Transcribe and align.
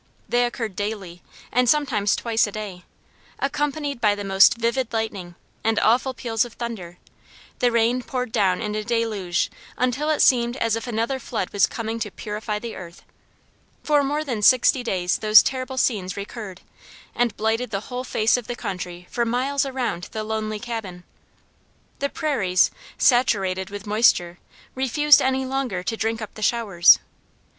They 0.27 0.45
occurred 0.45 0.75
daily, 0.75 1.21
and 1.51 1.69
sometimes 1.69 2.15
twice 2.15 2.47
a 2.47 2.51
day, 2.51 2.85
accompanied 3.37 4.01
by 4.01 4.15
the 4.15 4.23
most 4.23 4.55
vivid 4.57 4.91
lightning, 4.91 5.35
and 5.63 5.77
awful 5.77 6.15
peals 6.15 6.43
of 6.43 6.53
thunder; 6.53 6.97
the 7.59 7.71
rain 7.71 8.01
poured 8.01 8.31
down 8.31 8.63
in 8.63 8.73
a 8.73 8.83
deluge 8.83 9.51
until 9.77 10.09
it 10.09 10.23
seemed 10.23 10.57
as 10.57 10.75
if 10.75 10.87
another 10.87 11.19
flood 11.19 11.51
was 11.51 11.67
coming 11.67 11.99
to 11.99 12.09
purify 12.09 12.57
the 12.57 12.75
earth. 12.75 13.03
For 13.83 14.03
more 14.03 14.23
than 14.23 14.41
sixty 14.41 14.81
days 14.81 15.19
those 15.19 15.43
terrible 15.43 15.77
scenes 15.77 16.17
recurred, 16.17 16.61
and 17.13 17.37
blighted 17.37 17.69
the 17.69 17.81
whole 17.81 18.03
face 18.03 18.37
of 18.37 18.47
the 18.47 18.55
country 18.55 19.05
for 19.11 19.23
miles 19.23 19.67
around 19.67 20.05
the 20.13 20.23
lonely 20.23 20.57
cabin. 20.59 21.03
The 21.99 22.09
prairies, 22.09 22.71
saturated 22.97 23.69
with 23.69 23.85
moisture, 23.85 24.39
refused 24.73 25.21
any 25.21 25.45
longer 25.45 25.83
to 25.83 25.95
drink 25.95 26.23
up 26.23 26.33
the 26.33 26.41
showers. 26.41 26.97